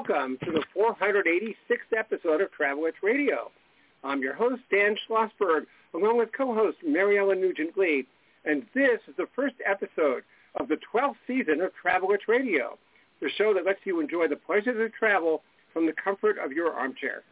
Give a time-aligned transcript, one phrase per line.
[0.00, 3.50] welcome to the 486th episode of Travel Itch Radio.
[4.02, 8.06] I'm your host, Dan Schlossberg, along with co-host Mary Ellen Nugent Lee,
[8.44, 10.22] and this is the first episode
[10.58, 12.78] of the 12th season of Travel Itch Radio,
[13.20, 16.72] the show that lets you enjoy the pleasures of travel from the comfort of your
[16.72, 17.22] armchair.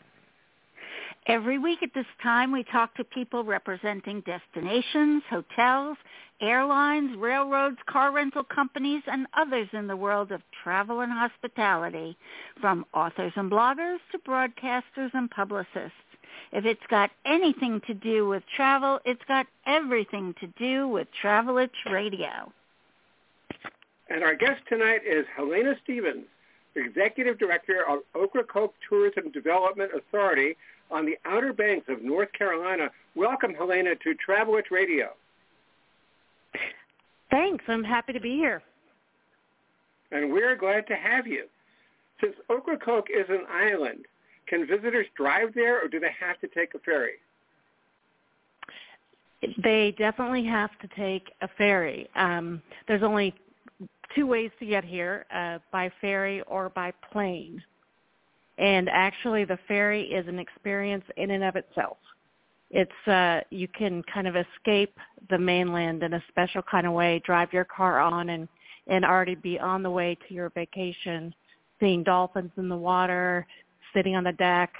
[1.26, 5.98] Every week at this time, we talk to people representing destinations, hotels,
[6.40, 12.16] airlines, railroads, car rental companies, and others in the world of travel and hospitality,
[12.60, 15.92] from authors and bloggers to broadcasters and publicists.
[16.52, 21.59] If it's got anything to do with travel, it's got everything to do with Travel
[21.59, 22.52] Itch Radio.
[24.11, 26.25] And our guest tonight is Helena Stevens,
[26.75, 30.56] Executive Director of Ocracoke Tourism Development Authority
[30.91, 32.91] on the Outer Banks of North Carolina.
[33.14, 35.11] Welcome, Helena, to Travel Itch Radio.
[37.30, 37.64] Thanks.
[37.69, 38.62] I'm happy to be here.
[40.11, 41.45] And we're glad to have you.
[42.20, 44.06] Since Ocracoke is an island,
[44.48, 47.14] can visitors drive there or do they have to take a ferry?
[49.62, 52.08] They definitely have to take a ferry.
[52.16, 53.34] Um, there's only
[54.14, 57.62] two ways to get here, uh, by ferry or by plane.
[58.58, 61.98] And actually the ferry is an experience in and of itself.
[62.70, 64.94] It's uh you can kind of escape
[65.30, 68.46] the mainland in a special kind of way, drive your car on and
[68.88, 71.34] and already be on the way to your vacation,
[71.78, 73.46] seeing dolphins in the water,
[73.94, 74.72] sitting on the deck,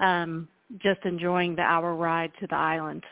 [0.00, 3.04] um, just enjoying the hour ride to the island.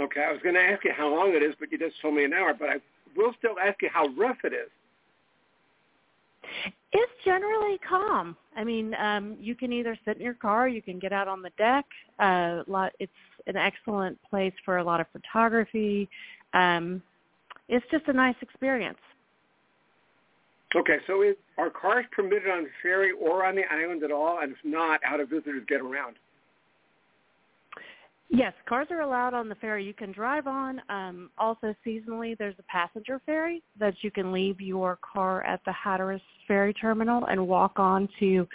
[0.00, 2.14] Okay, I was going to ask you how long it is, but you just told
[2.14, 2.54] me an hour.
[2.54, 2.76] But I
[3.16, 4.70] will still ask you how rough it is.
[6.92, 8.36] It's generally calm.
[8.56, 11.42] I mean, um, you can either sit in your car, you can get out on
[11.42, 11.84] the deck.
[12.18, 13.12] Uh, lot, it's
[13.46, 16.08] an excellent place for a lot of photography.
[16.54, 17.02] Um,
[17.68, 18.98] it's just a nice experience.
[20.76, 24.40] Okay, so is, are cars permitted on the ferry or on the island at all?
[24.42, 26.16] And if not, how do visitors get around?
[28.30, 29.82] Yes, cars are allowed on the ferry.
[29.82, 30.82] You can drive on.
[30.90, 35.72] Um, also, seasonally, there's a passenger ferry that you can leave your car at the
[35.72, 38.46] Hatteras Ferry Terminal and walk on to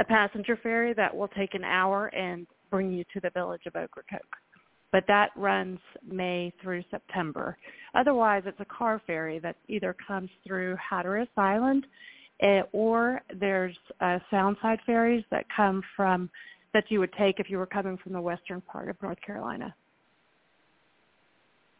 [0.00, 3.76] a passenger ferry that will take an hour and bring you to the village of
[3.76, 4.20] Ocracoke.
[4.92, 5.78] But that runs
[6.08, 7.56] May through September.
[7.94, 11.86] Otherwise, it's a car ferry that either comes through Hatteras Island
[12.40, 16.28] eh, or there's uh, Soundside ferries that come from
[16.72, 19.74] that you would take if you were coming from the western part of North Carolina.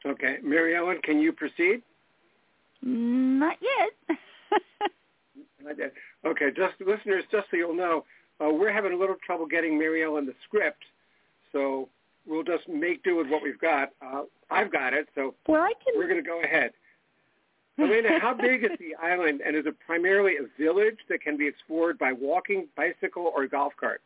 [0.06, 1.82] Okay, Mary Ellen, can you proceed?
[2.82, 4.18] Not yet.
[5.62, 5.92] Not yet.
[6.26, 8.04] Okay, just listeners, just so you'll know,
[8.40, 10.99] uh, we're having a little trouble getting Mary Ellen the script, so
[12.40, 13.90] we'll just make do with what we've got.
[14.02, 15.94] Uh, I've got it, so well, I can...
[15.96, 16.72] we're going to go ahead.
[17.78, 21.46] Elena, how big is the island, and is it primarily a village that can be
[21.46, 24.02] explored by walking, bicycle, or golf cart?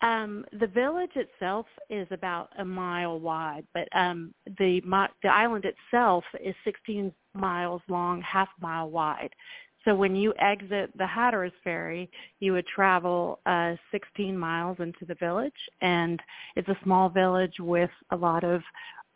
[0.00, 4.80] Um, the village itself is about a mile wide, but um, the
[5.22, 9.30] the island itself is 16 miles long, half mile wide.
[9.84, 12.10] So when you exit the Hatteras Ferry,
[12.40, 16.20] you would travel uh, 16 miles into the village, and
[16.54, 18.62] it's a small village with a lot of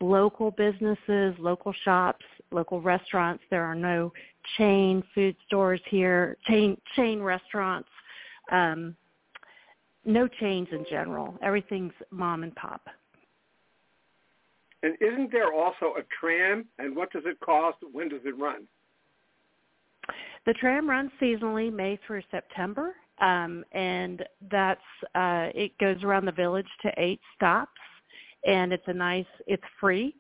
[0.01, 3.43] local businesses, local shops, local restaurants.
[3.51, 4.13] There are no
[4.57, 7.89] chain food stores here, chain chain restaurants.
[8.51, 8.97] Um,
[10.05, 11.39] no chains in general.
[11.43, 12.83] Everything's mom and pop.
[14.83, 16.67] And isn't there also a tram?
[16.79, 17.79] And what does it cost?
[17.93, 18.67] When does it run?
[20.47, 24.81] The tram runs seasonally, May through September, um, and that's
[25.15, 27.81] uh, it goes around the village to eight stops,
[28.47, 29.27] and it's a nice.
[29.47, 30.14] It's free,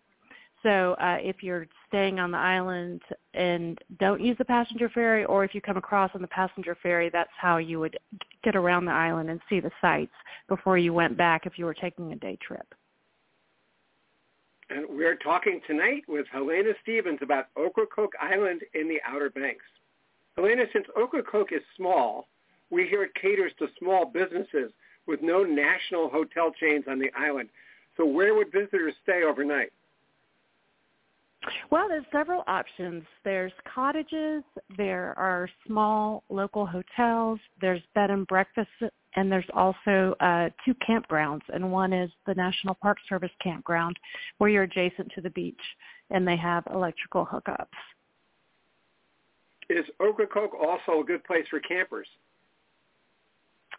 [0.64, 3.02] so uh, if you're staying on the island
[3.34, 7.10] and don't use the passenger ferry, or if you come across on the passenger ferry,
[7.10, 7.98] that's how you would
[8.42, 10.14] get around the island and see the sights
[10.48, 12.74] before you went back if you were taking a day trip.
[14.70, 19.64] And we're talking tonight with Helena Stevens about Ocracoke Island in the Outer Banks.
[20.36, 22.28] Helena, since Ocracoke is small,
[22.70, 24.72] we hear it caters to small businesses
[25.06, 27.48] with no national hotel chains on the island.
[27.96, 29.72] So where would visitors stay overnight?
[31.70, 33.04] Well, there's several options.
[33.22, 34.42] There's cottages,
[34.76, 38.70] there are small local hotels, there's bed and breakfast
[39.16, 43.96] and there's also uh, two campgrounds, and one is the National Park Service campground
[44.38, 45.60] where you're adjacent to the beach,
[46.10, 47.66] and they have electrical hookups.
[49.70, 52.06] Is Ocracoke also a good place for campers?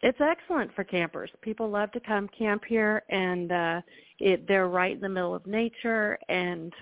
[0.02, 1.30] It's excellent for campers.
[1.42, 3.82] People love to come camp here, and uh,
[4.20, 6.74] it, they're right in the middle of nature, and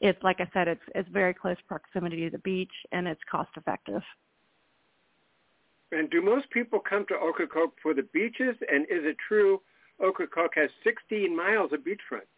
[0.00, 3.50] it's like I said, it's it's very close proximity to the beach, and it's cost
[3.56, 4.02] effective.
[5.92, 8.56] And do most people come to Ocracoke for the beaches?
[8.70, 9.60] And is it true
[10.02, 12.28] Ocracoke has 16 miles of beachfront?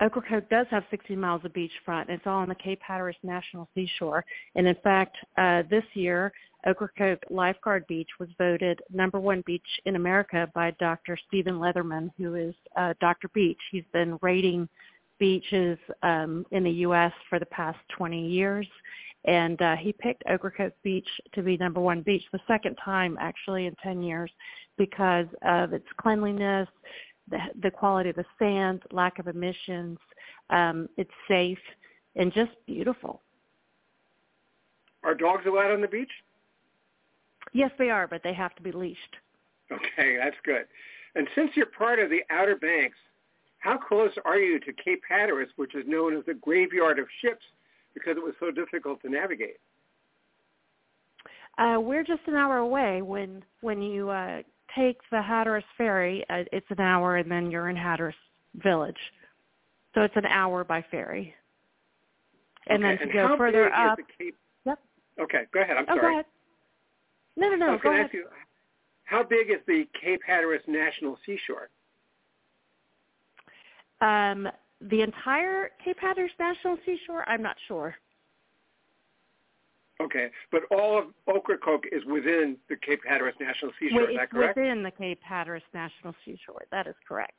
[0.00, 2.08] Ocracoke does have 16 miles of beachfront.
[2.08, 4.24] It's all on the Cape Hatteras National Seashore.
[4.54, 6.32] And in fact, uh, this year,
[6.66, 11.16] Ocracoke Lifeguard Beach was voted number one beach in America by Dr.
[11.26, 13.28] Stephen Leatherman, who is uh, Dr.
[13.28, 13.60] Beach.
[13.70, 14.68] He's been rating
[15.18, 17.12] beaches um, in the U.S.
[17.28, 18.66] for the past 20 years.
[19.24, 23.66] And uh, he picked Ocracoke Beach to be number one beach, the second time actually
[23.66, 24.30] in 10 years,
[24.76, 26.68] because of its cleanliness,
[27.30, 29.98] the, the quality of the sand, lack of emissions.
[30.50, 31.58] Um, it's safe
[32.16, 33.22] and just beautiful.
[35.04, 36.10] Are dogs allowed on the beach?
[37.52, 39.16] Yes, they are, but they have to be leashed.
[39.72, 40.66] Okay, that's good.
[41.14, 42.96] And since you're part of the Outer Banks,
[43.58, 47.44] how close are you to Cape Hatteras, which is known as the graveyard of ships
[47.94, 49.58] because it was so difficult to navigate?
[51.58, 53.02] Uh, we're just an hour away.
[53.02, 54.42] When when you uh,
[54.78, 58.14] take the Hatteras ferry, uh, it's an hour, and then you're in Hatteras
[58.54, 58.96] Village.
[59.94, 61.34] So it's an hour by ferry.
[62.68, 62.88] And okay.
[62.88, 63.98] then to and go further up.
[64.18, 64.36] Cape...
[64.64, 64.78] Yep.
[65.20, 65.76] Okay, go ahead.
[65.76, 66.00] I'm oh, sorry.
[66.00, 66.24] go ahead.
[67.36, 67.66] No, no, no.
[67.66, 68.04] I was go ahead.
[68.06, 68.26] ask you,
[69.04, 71.70] how big is the Cape Hatteras National Seashore?
[74.00, 74.48] Um,
[74.80, 77.96] the entire Cape Hatteras National Seashore, I'm not sure.
[80.00, 84.02] Okay, but all of Ocracoke is within the Cape Hatteras National Seashore.
[84.02, 84.56] Well, is that it's correct?
[84.56, 86.66] within the Cape Hatteras National Seashore.
[86.70, 87.34] That is correct.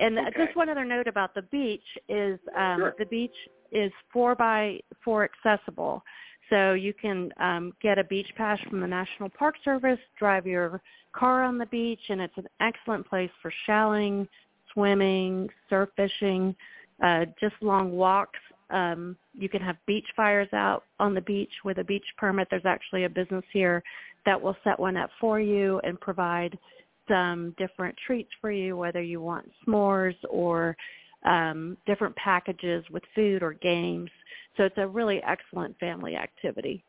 [0.00, 0.46] And uh, Okay.
[0.46, 2.94] just one other note about the beach is um, Sure.
[2.98, 3.36] the beach
[3.70, 6.02] is four by four accessible.
[6.50, 10.82] So you can um, get a beach pass from the National Park Service, drive your
[11.12, 14.28] car on the beach, and it's an excellent place for shelling,
[14.72, 16.54] swimming, surf fishing,
[17.02, 18.38] uh, just long walks.
[18.74, 22.48] Um, you can have beach fires out on the beach with a beach permit.
[22.50, 23.84] There's actually a business here
[24.26, 26.58] that will set one up for you and provide
[27.06, 30.76] some different treats for you, whether you want s'mores or
[31.24, 34.10] um, different packages with food or games.
[34.56, 36.82] So it's a really excellent family activity.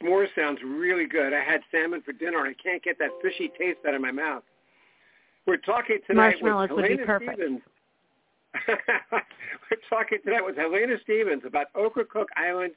[0.00, 1.32] S'mores sounds really good.
[1.32, 4.12] I had salmon for dinner, and I can't get that fishy taste out of my
[4.12, 4.44] mouth.
[5.44, 7.32] We're talking tonight with would be Helena perfect.
[7.34, 7.60] Stevens.
[8.68, 12.72] We're talking tonight with Helena Stevens about Ocracoke Island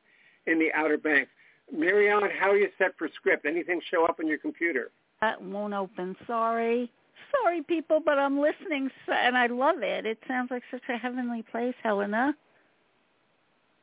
[0.47, 1.29] in the Outer Banks.
[1.71, 3.45] Mary Ellen, how are you set for script?
[3.45, 4.91] Anything show up on your computer?
[5.21, 6.15] That won't open.
[6.25, 6.91] Sorry.
[7.31, 10.05] Sorry, people, but I'm listening, and I love it.
[10.05, 12.33] It sounds like such a heavenly place, Helena.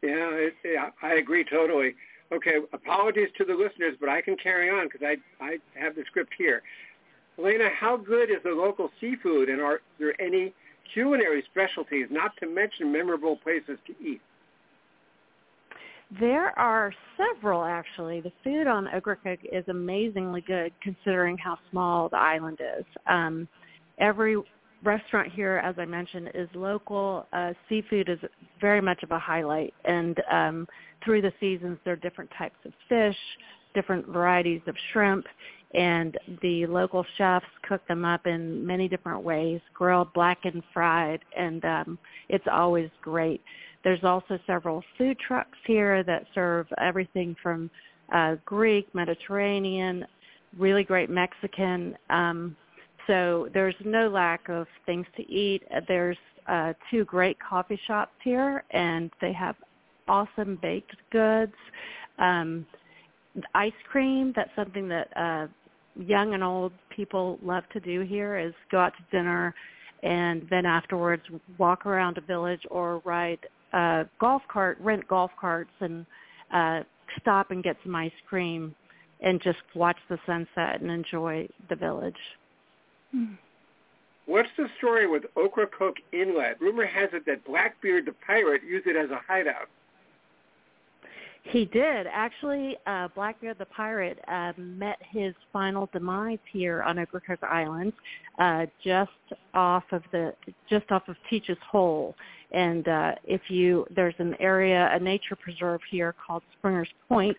[0.02, 1.94] Yeah, it, yeah, I agree totally.
[2.32, 6.02] Okay, apologies to the listeners, but I can carry on because I I have the
[6.06, 6.62] script here.
[7.36, 10.52] Helena, how good is the local seafood, and are there any
[10.92, 14.20] culinary specialties, not to mention memorable places to eat?
[16.20, 18.20] There are several actually.
[18.20, 22.84] The food on Ocracoke is amazingly good considering how small the island is.
[23.08, 23.48] Um,
[23.98, 24.36] every
[24.84, 27.26] restaurant here, as I mentioned, is local.
[27.32, 28.18] Uh, seafood is
[28.60, 30.68] very much of a highlight, and um,
[31.04, 33.16] through the seasons, there are different types of fish,
[33.74, 35.26] different varieties of shrimp,
[35.74, 41.64] and the local chefs cook them up in many different ways, grilled, blackened, fried, and
[41.64, 43.42] um, it's always great.
[43.84, 47.70] There's also several food trucks here that serve everything from
[48.12, 50.06] uh, Greek, Mediterranean,
[50.58, 51.96] really great Mexican.
[52.10, 52.56] Um,
[53.06, 55.62] so there's no lack of things to eat.
[55.86, 56.16] There's
[56.48, 59.56] uh, two great coffee shops here, and they have
[60.08, 61.54] awesome baked goods.
[62.18, 62.66] Um,
[63.54, 65.46] ice cream, that's something that uh,
[65.98, 69.54] young and old people love to do here is go out to dinner
[70.02, 71.22] and then afterwards
[71.58, 73.38] walk around a village or ride
[73.72, 76.04] uh golf cart rent golf carts and
[76.52, 76.80] uh
[77.20, 78.74] stop and get some ice cream
[79.20, 82.14] and just watch the sunset and enjoy the village.
[84.26, 86.60] What's the story with Ocracoke Inlet?
[86.60, 89.68] Rumor has it that Blackbeard the pirate used it as a hideout.
[91.50, 92.76] He did actually.
[92.86, 97.92] Uh, Blackbeard the pirate uh, met his final demise here on Ocracoke Island,
[98.38, 99.10] uh, just
[99.54, 100.34] off of the
[100.68, 102.14] just off of Teach's Hole.
[102.52, 107.36] And uh, if you there's an area, a nature preserve here called Springer's Point,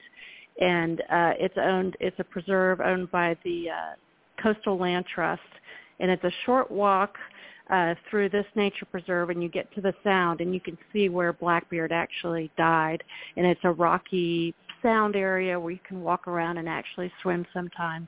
[0.62, 1.98] and uh, it's owned.
[2.00, 5.42] It's a preserve owned by the uh, Coastal Land Trust,
[6.00, 7.16] and it's a short walk
[7.70, 11.10] uh, through this nature preserve, and you get to the sound, and you can see
[11.10, 13.04] where Blackbeard actually died,
[13.36, 18.08] and it's a rocky sound area where you can walk around and actually swim sometimes.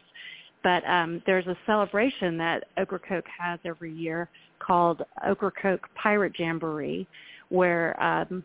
[0.64, 7.08] But um, there's a celebration that Ocracoke has every year called Ocracoke Pirate Jamboree,
[7.50, 8.44] where um,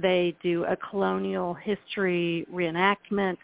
[0.00, 3.38] they do a colonial history reenactment,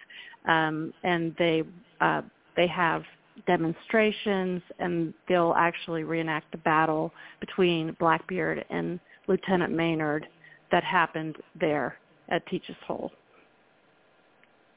[0.47, 1.63] um, and they
[2.01, 2.23] uh,
[2.57, 3.03] they have
[3.47, 10.27] demonstrations, and they'll actually reenact the battle between Blackbeard and Lieutenant Maynard
[10.71, 11.97] that happened there
[12.29, 13.13] at Teach's Hole.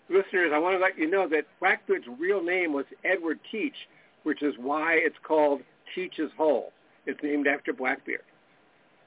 [0.10, 3.75] Listeners, I want to let you know that Blackbeard's real name was Edward Teach,
[4.24, 5.62] which is why it's called
[5.96, 6.72] Teach's Hole.
[7.05, 8.22] It's named after Blackbeard.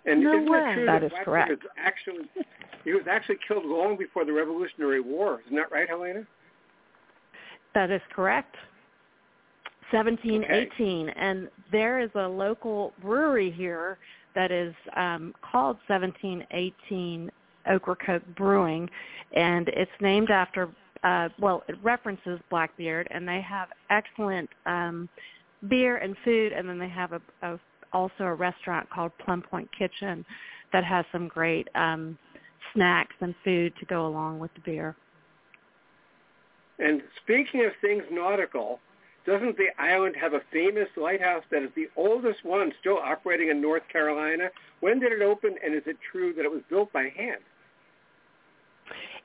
[0.05, 0.75] And no isn't way.
[0.75, 1.53] true that, that is Blackbeard correct.
[1.53, 2.29] is actually
[2.85, 5.41] he was actually killed long before the Revolutionary War?
[5.45, 6.25] Isn't that right, Helena?
[7.75, 8.57] That is correct.
[9.93, 13.99] 1718, and there is a local brewery here
[14.35, 17.31] that is um, called 1718
[17.71, 18.89] Ocracoke Brewing,
[19.35, 20.69] and it's named after.
[21.05, 25.09] Uh, well, it references Blackbeard, and they have excellent um,
[25.69, 27.61] beer and food, and then they have a, a
[27.93, 30.25] also a restaurant called Plum Point Kitchen
[30.73, 32.19] that has some great um,
[32.75, 34.97] snacks and food to go along with the beer.
[36.79, 38.81] And speaking of things nautical,
[39.27, 43.61] doesn't the island have a famous lighthouse that is the oldest one still operating in
[43.61, 44.49] North Carolina?
[44.81, 47.41] When did it open, and is it true that it was built by hand?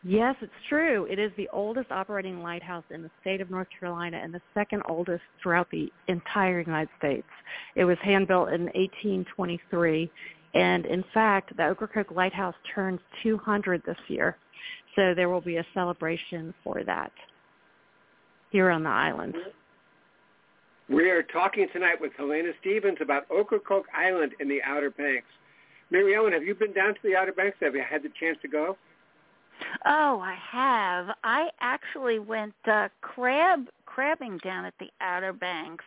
[0.04, 1.06] Yes, it's true.
[1.06, 4.82] It is the oldest operating lighthouse in the state of North Carolina and the second
[4.90, 7.28] oldest throughout the entire United States.
[7.76, 10.12] It was hand built in 1823,
[10.56, 14.38] and in fact, the Ocracoke Lighthouse turns 200 this year,
[14.96, 17.12] so there will be a celebration for that
[18.50, 19.36] here on the island.
[19.36, 19.50] Mm-hmm.
[20.92, 25.28] We are talking tonight with Helena Stevens about Ocracoke Island in the Outer Banks.
[25.90, 27.56] Mary Ellen, have you been down to the Outer Banks?
[27.62, 28.76] Have you had the chance to go?
[29.86, 31.16] Oh, I have.
[31.24, 35.86] I actually went uh, crab crabbing down at the Outer Banks,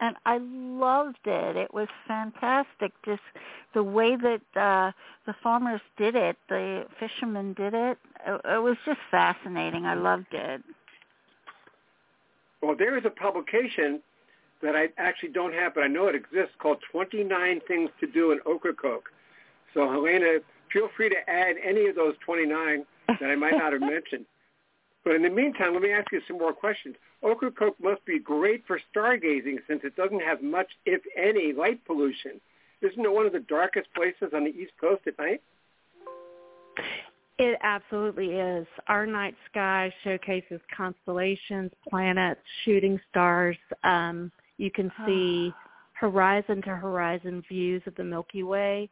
[0.00, 1.56] and I loved it.
[1.56, 2.92] It was fantastic.
[3.06, 3.22] Just
[3.72, 4.92] the way that uh,
[5.24, 7.96] the farmers did it, the fishermen did it.
[8.26, 9.86] It, it was just fascinating.
[9.86, 10.62] I loved it.
[12.60, 14.02] Well, there is a publication
[14.62, 18.32] that I actually don't have, but I know it exists called 29 Things to Do
[18.32, 19.10] in Ocracoke.
[19.74, 20.38] So, Helena,
[20.72, 24.26] feel free to add any of those 29 that I might not have mentioned.
[25.04, 26.94] But in the meantime, let me ask you some more questions.
[27.24, 32.40] Ocracoke must be great for stargazing since it doesn't have much, if any, light pollution.
[32.80, 35.40] Isn't it one of the darkest places on the East Coast at night?
[37.38, 38.66] It absolutely is.
[38.86, 43.56] Our night sky showcases constellations, planets, shooting stars.
[43.82, 44.30] Um,
[44.62, 45.52] you can see
[45.94, 48.88] horizon to horizon views of the Milky Way.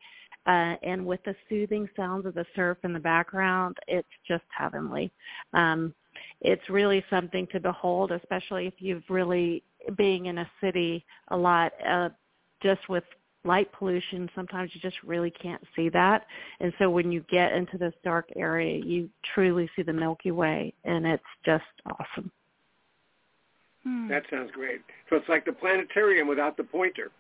[0.47, 5.13] Uh, and with the soothing sounds of the surf in the background, it's just heavenly.
[5.53, 5.95] Um,
[6.41, 9.63] it's really something to behold, especially if you've really
[9.97, 12.09] being in a city a lot, uh,
[12.63, 13.05] just with
[13.45, 14.29] light pollution.
[14.35, 16.27] Sometimes you just really can't see that,
[16.61, 20.73] and so when you get into this dark area, you truly see the Milky Way,
[20.85, 22.31] and it's just awesome.
[23.85, 24.09] Hmm.
[24.09, 24.81] That sounds great.
[25.09, 27.11] So it's like the planetarium without the pointer.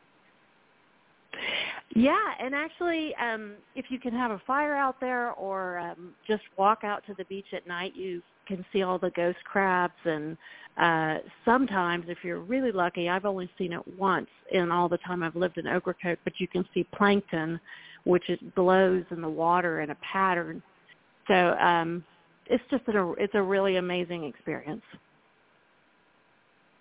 [1.94, 6.42] Yeah, and actually, um, if you can have a fire out there or um, just
[6.56, 9.94] walk out to the beach at night, you can see all the ghost crabs.
[10.04, 10.36] And
[10.76, 15.22] uh, sometimes, if you're really lucky, I've only seen it once in all the time
[15.22, 17.60] I've lived in Ocracoke, but you can see plankton,
[18.04, 20.62] which it glows in the water in a pattern.
[21.26, 22.04] So um,
[22.46, 24.82] it's just a it's a really amazing experience.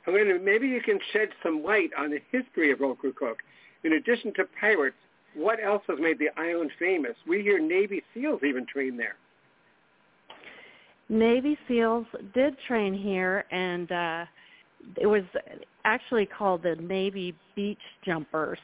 [0.10, 3.40] Helena, maybe you can shed some light on the history of Ocracoke.
[3.84, 4.98] In addition to pirates,
[5.36, 7.16] what else has made the island famous?
[7.28, 9.16] We hear Navy SEALs even train there.
[11.08, 14.26] Navy SEALs did train here, and uh,
[14.98, 15.24] it was
[15.86, 18.60] actually called the Navy Beach Jumpers.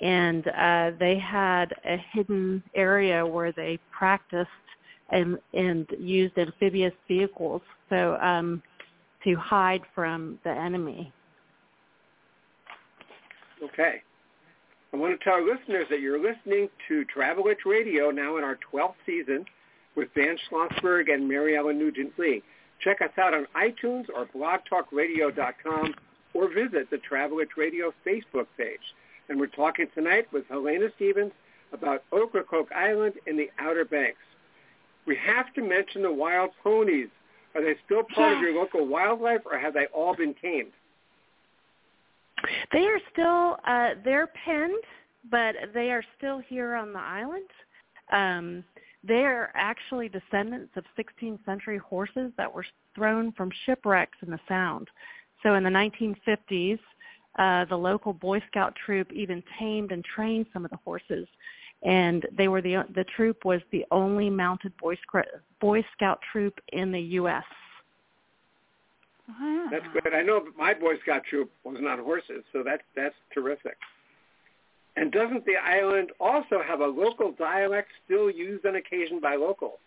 [0.00, 4.48] And uh, they had a hidden area where they practiced
[5.10, 8.62] and, and used amphibious vehicles so um,
[9.24, 11.12] to hide from the enemy.
[13.62, 14.02] Okay.
[14.92, 18.44] I want to tell our listeners that you're listening to Travel Itch Radio now in
[18.44, 19.44] our 12th season
[19.94, 22.42] with Dan Schlossberg and Mary Ellen Nugent Lee.
[22.80, 25.94] Check us out on iTunes or blogtalkradio.com
[26.34, 28.80] or visit the Travel Itch Radio Facebook page.
[29.28, 31.32] And we're talking tonight with Helena Stevens
[31.72, 34.18] about Ocracoke Island in the Outer Banks.
[35.06, 37.08] We have to mention the wild ponies.
[37.54, 40.72] Are they still part of your local wildlife, or have they all been tamed?
[42.72, 44.84] They are still uh, they're penned,
[45.30, 47.48] but they are still here on the island.
[48.12, 48.64] Um,
[49.02, 54.40] they are actually descendants of 16th century horses that were thrown from shipwrecks in the
[54.46, 54.88] Sound.
[55.42, 56.78] So in the 1950s,
[57.38, 61.26] uh, the local Boy Scout troop even tamed and trained some of the horses,
[61.82, 65.26] and they were the the troop was the only mounted Boy Scout
[65.60, 67.44] Boy Scout troop in the U.S.
[69.28, 69.68] Wow.
[69.70, 70.12] That's good.
[70.12, 73.76] I know my Boy Scout troop was not horses, so that's that's terrific.
[74.96, 79.78] And doesn't the island also have a local dialect still used on occasion by locals?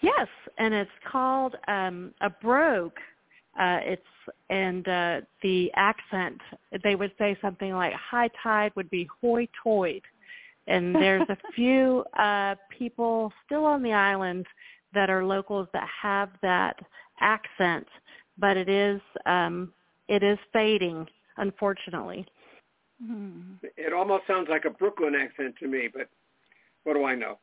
[0.00, 2.92] Yes, and it's called um, a brogue.
[3.58, 4.02] Uh, it's
[4.50, 6.40] and uh, the accent
[6.82, 10.02] they would say something like high tide would be hoy toid,
[10.66, 14.46] and there's a few uh, people still on the island
[14.94, 16.76] that are locals that have that
[17.20, 17.86] accent,
[18.38, 19.72] but it is um,
[20.08, 21.06] it is fading,
[21.38, 22.26] unfortunately.
[23.04, 23.54] Hmm.
[23.62, 26.08] It almost sounds like a Brooklyn accent to me, but
[26.84, 27.38] what do I know?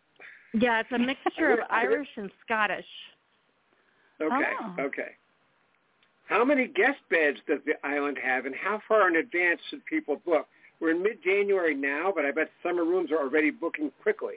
[0.54, 2.86] Yeah, it's a mixture of Irish and Scottish.
[4.22, 4.76] Okay, Oh.
[4.80, 5.12] okay.
[6.28, 10.22] How many guest beds does the island have, and how far in advance should people
[10.26, 10.48] book?
[10.80, 14.36] We're in mid-January now, but I bet summer rooms are already booking quickly.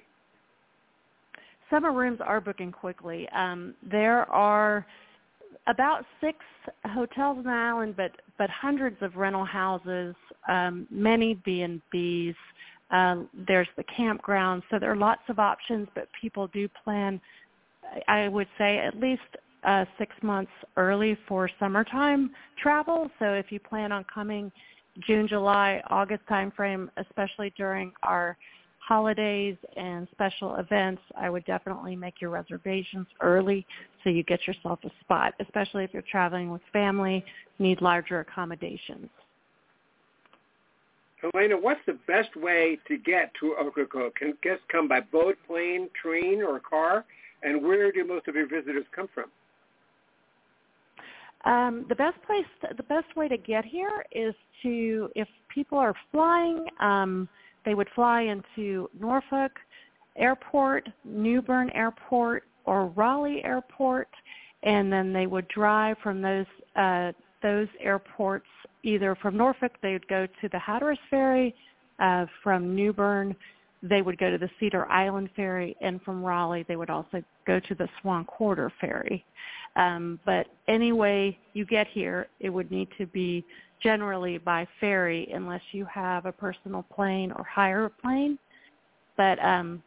[1.70, 3.28] Summer rooms are booking quickly.
[3.30, 4.86] Um, there are
[5.66, 6.38] about six
[6.84, 10.14] hotels on the island, but but hundreds of rental houses,
[10.48, 12.34] um, many B and B's.
[12.90, 15.88] Um, there's the campground, so there are lots of options.
[15.94, 17.20] But people do plan,
[18.06, 19.22] I would say, at least
[19.64, 22.30] uh, six months early for summertime
[22.62, 23.10] travel.
[23.18, 24.52] So if you plan on coming
[25.06, 28.36] June, July, August timeframe, especially during our
[28.78, 33.66] holidays and special events, I would definitely make your reservations early
[34.04, 37.24] so you get yourself a spot, especially if you're traveling with family,
[37.58, 39.08] need larger accommodations.
[41.20, 44.14] Helena, what's the best way to get to Ocracoke?
[44.16, 47.04] Can guests come by boat, plane, train, or car?
[47.42, 49.26] And where do most of your visitors come from?
[51.46, 52.44] Um, the best place,
[52.76, 57.28] the best way to get here is to, if people are flying, um,
[57.64, 59.52] they would fly into Norfolk
[60.16, 64.08] Airport, New Bern Airport, or Raleigh Airport,
[64.64, 68.46] and then they would drive from those uh, those airports.
[68.82, 71.54] Either from Norfolk, they would go to the Hatteras Ferry.
[71.98, 73.34] Uh, from New Bern,
[73.88, 77.60] they would go to the Cedar Island Ferry, and from Raleigh, they would also go
[77.60, 79.24] to the Swan Quarter Ferry.
[79.76, 83.44] Um, but any way you get here, it would need to be
[83.82, 88.38] generally by ferry unless you have a personal plane or hire a plane.
[89.16, 89.82] But um,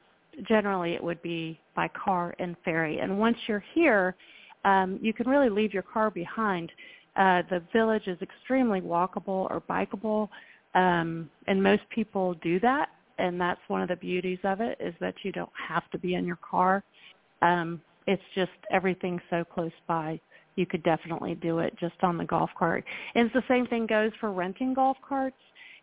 [0.48, 3.00] generally it would be by car and ferry.
[3.00, 4.16] And once you're here,
[4.64, 6.72] um, you can really leave your car behind.
[7.16, 10.30] Uh, the village is extremely walkable or bikeable,
[10.76, 12.90] um, and most people do that.
[13.20, 16.16] And that's one of the beauties of it is that you don't have to be
[16.16, 16.84] in your car.
[17.42, 20.20] Um, it's just everything's so close by.
[20.56, 22.84] You could definitely do it just on the golf cart.
[23.16, 25.36] And it's the same thing goes for renting golf carts.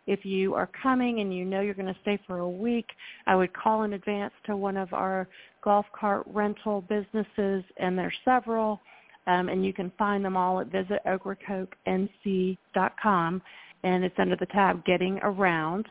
[0.07, 2.87] If you are coming and you know you're going to stay for a week,
[3.27, 5.27] I would call in advance to one of our
[5.63, 8.79] golf cart rental businesses, and there's several,
[9.27, 13.41] um, and you can find them all at visitocracokenc.com,
[13.83, 15.87] and it's under the tab Getting Around.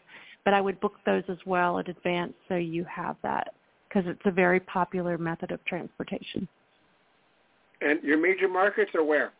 [0.46, 3.52] But I would book those as well in advance so you have that
[3.88, 6.46] because it's a very popular method of transportation.
[7.80, 9.32] And your major markets are where?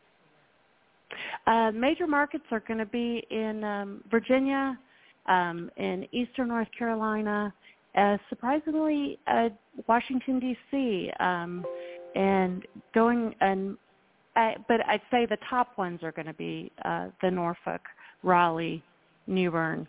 [1.47, 4.77] Uh, major markets are going to be in um, Virginia,
[5.27, 7.55] um, in eastern North Carolina,
[7.97, 9.49] uh, surprisingly, uh,
[9.87, 11.65] Washington D.C., um,
[12.17, 13.77] and going and
[14.35, 17.83] uh, but I'd say the top ones are going to be uh, the Norfolk,
[18.23, 18.83] Raleigh,
[19.27, 19.87] New Bern,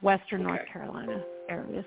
[0.00, 1.84] Western North Carolina areas.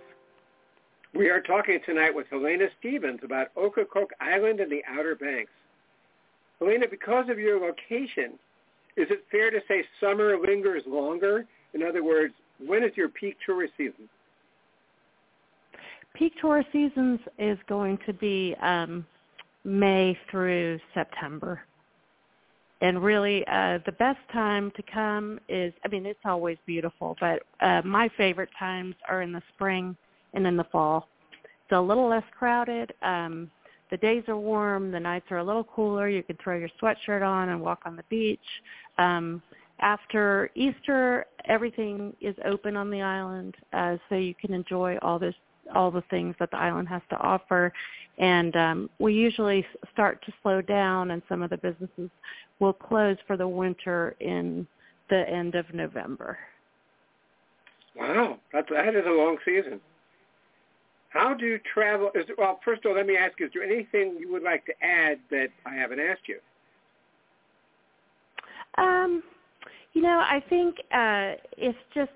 [1.14, 5.52] We are talking tonight with Helena Stevens about Ocracoke Island and the Outer Banks.
[6.60, 8.40] Helena, because of your location,
[8.96, 11.46] is it fair to say summer lingers longer?
[11.74, 12.34] In other words,
[12.66, 14.08] when is your peak tourist season?
[16.14, 19.06] Peak tourist seasons is going to be um,
[19.64, 21.62] May through September.
[22.82, 27.44] And really, uh, the best time to come is, I mean, it's always beautiful, but
[27.60, 29.96] uh, my favorite times are in the spring
[30.34, 31.08] and in the fall.
[31.44, 32.92] It's a little less crowded.
[33.04, 33.52] Um,
[33.92, 34.92] the days are warm.
[34.92, 36.10] The nights are a little cooler.
[36.10, 38.40] You can throw your sweatshirt on and walk on the beach.
[38.98, 39.44] Um,
[39.80, 45.36] after Easter, everything is open on the island, uh, so you can enjoy all this
[45.74, 47.72] all the things that the island has to offer.
[48.18, 52.10] And um, we usually start to slow down, and some of the businesses
[52.60, 54.68] will close for the winter in
[55.10, 56.38] the end of November.
[57.96, 59.82] Wow, that's, that is a long season.
[61.10, 62.10] How do travel?
[62.16, 64.66] Is well, first of all, let me ask: you, Is there anything you would like
[64.66, 66.40] to add that I haven't asked you?
[68.78, 69.22] Um,
[69.94, 72.12] you know, I think uh, it's just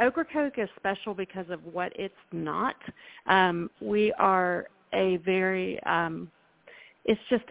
[0.00, 2.76] Ocracoke is special because of what it's not.
[3.26, 6.30] Um, we are a very um,
[7.04, 7.44] it's just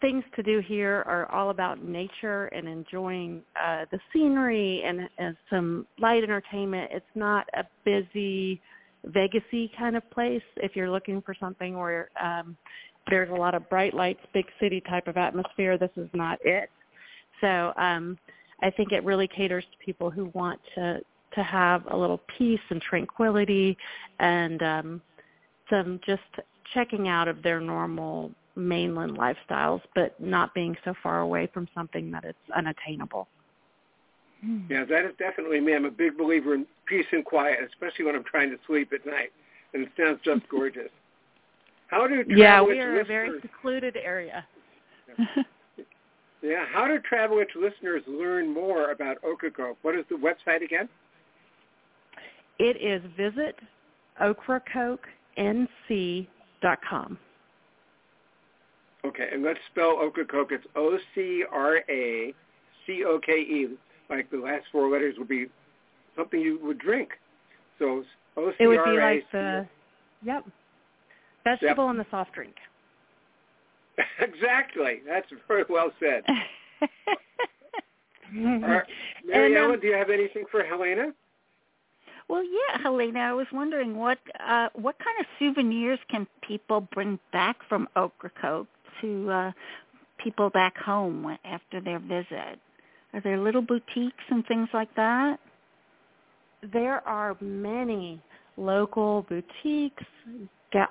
[0.00, 5.36] things to do here are all about nature and enjoying uh, the scenery and, and
[5.50, 6.90] some light entertainment.
[6.92, 8.60] It's not a busy
[9.08, 10.42] Vegasy kind of place.
[10.56, 12.56] If you're looking for something where um,
[13.08, 16.68] there's a lot of bright lights, big city type of atmosphere, this is not it.
[17.40, 18.18] So um,
[18.62, 21.00] I think it really caters to people who want to
[21.36, 23.76] to have a little peace and tranquility
[24.18, 25.02] and um,
[25.70, 26.22] some just
[26.74, 32.10] checking out of their normal mainland lifestyles, but not being so far away from something
[32.10, 33.28] that is unattainable.
[34.44, 34.60] Hmm.
[34.68, 35.74] Yeah, that is definitely me.
[35.74, 39.06] I'm a big believer in peace and quiet, especially when I'm trying to sleep at
[39.06, 39.30] night.
[39.72, 40.90] And it sounds just gorgeous.
[41.88, 44.44] How do yeah, we are a very secluded area.
[46.42, 49.78] Yeah, how do Travel Itch listeners learn more about Ocracoke?
[49.82, 50.88] What is the website again?
[52.58, 53.56] It is visit
[54.20, 57.18] ocracokenc.com.
[59.04, 60.50] Okay, and let's spell Ocracoke.
[60.52, 62.34] It's O-C-R-A-C-O-K-E.
[64.08, 65.48] Like the last four letters would be
[66.16, 67.10] something you would drink.
[67.78, 68.02] So
[68.36, 68.62] O-C-R-A.
[68.62, 69.68] It would be like the,
[70.24, 70.46] yep,
[71.44, 71.90] vegetable yep.
[71.90, 72.54] and the soft drink.
[74.20, 75.02] exactly.
[75.06, 76.24] That's very well said.
[78.34, 78.82] right.
[79.24, 81.12] Mary Ellen, um, do you have anything for Helena?
[82.28, 83.20] Well, yeah, Helena.
[83.20, 88.68] I was wondering what uh, what kind of souvenirs can people bring back from Ocracoke
[89.00, 89.52] to uh,
[90.22, 92.58] people back home after their visit?
[93.12, 95.38] Are there little boutiques and things like that?
[96.72, 98.20] There are many
[98.56, 100.04] local boutiques,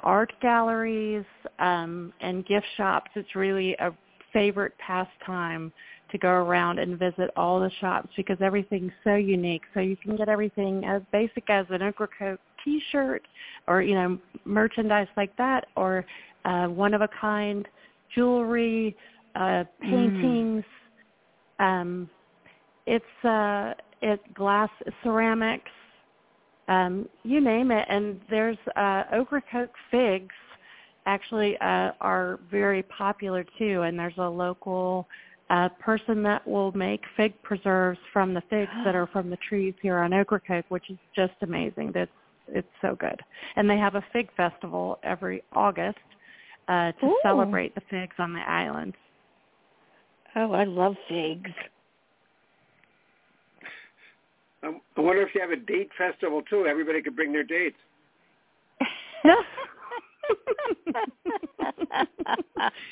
[0.03, 1.25] art galleries
[1.59, 3.11] um, and gift shops.
[3.15, 3.91] It's really a
[4.33, 5.71] favorite pastime
[6.15, 9.63] to go around and visit all the shops because everything's so unique.
[9.73, 13.23] So you can get everything as basic as an Ocracoke T-shirt
[13.67, 16.05] or you know merchandise like that, or
[16.45, 17.67] uh, one of a kind
[18.13, 18.95] jewelry,
[19.35, 20.63] uh, paintings.
[21.59, 21.81] Mm.
[21.81, 22.09] Um,
[22.85, 24.69] it's uh, it's glass
[25.03, 25.71] ceramics
[26.67, 27.85] um, you name it.
[27.89, 30.33] And there's uh, Ocracoke figs
[31.05, 33.81] actually uh, are very popular too.
[33.81, 35.07] And there's a local
[35.49, 39.73] uh, person that will make fig preserves from the figs that are from the trees
[39.81, 41.91] here on Ocracoke, which is just amazing.
[41.93, 42.11] That's
[42.47, 43.19] it's so good.
[43.55, 45.97] And they have a fig festival every August
[46.67, 47.19] uh, to Ooh.
[47.23, 48.93] celebrate the figs on the island.
[50.35, 51.49] Oh, I love figs.
[54.63, 56.65] Um, I wonder if you have a date festival too.
[56.67, 57.77] Everybody could bring their dates.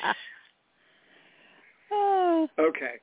[2.60, 2.96] okay.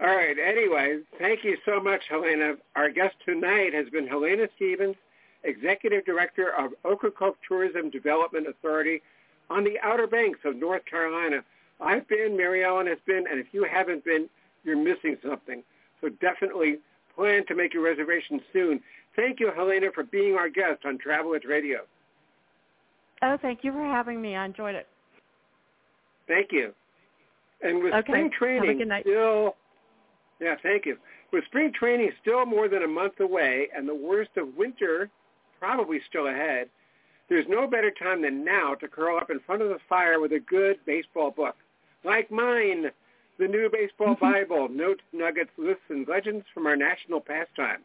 [0.00, 0.36] All right.
[0.38, 2.54] Anyway, thank you so much, Helena.
[2.76, 4.96] Our guest tonight has been Helena Stevens,
[5.44, 9.02] Executive Director of Ocracoke Tourism Development Authority
[9.50, 11.44] on the Outer Banks of North Carolina.
[11.80, 14.28] I've been, Mary Ellen has been, and if you haven't been,
[14.64, 15.62] you're missing something.
[16.00, 16.78] So definitely
[17.14, 18.80] plan to make your reservation soon.
[19.16, 21.80] Thank you, Helena, for being our guest on Travel Itch Radio.
[23.22, 24.34] Oh, thank you for having me.
[24.34, 24.88] I enjoyed it.
[26.26, 26.72] Thank you.
[27.64, 28.06] And with okay.
[28.06, 29.56] spring training still,
[30.40, 30.96] yeah, thank you.
[31.32, 35.10] With spring training still more than a month away and the worst of winter
[35.58, 36.68] probably still ahead,
[37.28, 40.32] there's no better time than now to curl up in front of the fire with
[40.32, 41.56] a good baseball book,
[42.04, 42.90] like mine.
[43.36, 44.32] The new Baseball mm-hmm.
[44.32, 47.80] Bible, notes, nuggets, lists, and legends from our national pastime.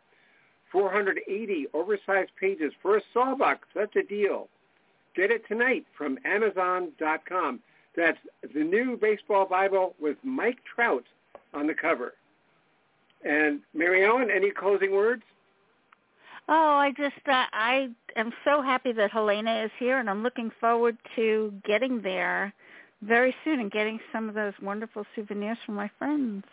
[0.71, 3.65] 480 oversized pages for a sawbuck.
[3.73, 4.47] Such a deal.
[5.15, 7.61] Get it tonight from Amazon.com.
[7.95, 8.17] That's
[8.53, 11.03] the new Baseball Bible with Mike Trout
[11.53, 12.13] on the cover.
[13.25, 15.23] And Mary Ellen, any closing words?
[16.47, 20.51] Oh, I just uh, I am so happy that Helena is here, and I'm looking
[20.59, 22.53] forward to getting there
[23.03, 26.43] very soon and getting some of those wonderful souvenirs from my friends.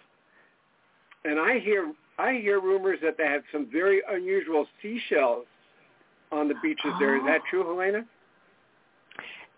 [1.24, 5.46] And I hear I hear rumors that they have some very unusual seashells
[6.30, 6.96] on the beaches oh.
[6.98, 7.16] there.
[7.16, 8.04] Is that true, Helena?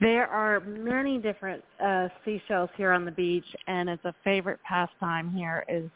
[0.00, 5.30] There are many different uh, seashells here on the beach, and it's a favorite pastime
[5.30, 5.90] here is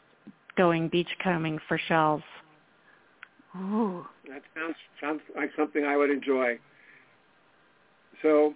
[0.57, 2.21] going beachcombing for shells.
[3.55, 4.05] Ooh.
[4.27, 6.59] That sounds sounds like something I would enjoy.
[8.21, 8.53] So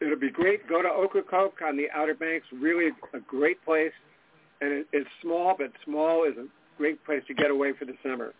[0.00, 0.68] it'll be great.
[0.68, 2.46] Go to Ocracoke on the Outer Banks.
[2.52, 3.92] Really a great place.
[4.60, 6.46] And it, it's small, but small is a
[6.76, 8.32] great place to get away for the summer.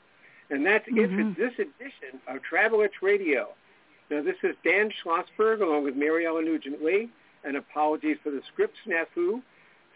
[0.51, 0.99] And that's mm-hmm.
[0.99, 1.41] it for mm-hmm.
[1.41, 3.49] this edition of Travel Itch Radio.
[4.11, 7.11] Now, this is Dan Schlossberg along with Mary Ellen Nugent Lee,
[7.45, 9.43] and apologies for the script snafu,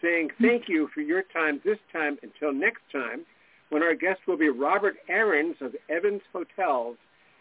[0.01, 0.43] saying hmm.
[0.43, 3.25] thank you for your time this time until next time,
[3.69, 6.97] when our guest will be Robert Aarons of Evans Hotels,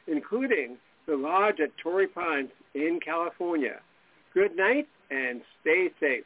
[0.06, 3.80] including the Lodge at Torrey Pines in California.
[4.32, 6.24] Good night and stay safe.